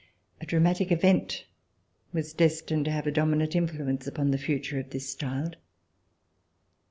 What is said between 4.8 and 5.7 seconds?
this child.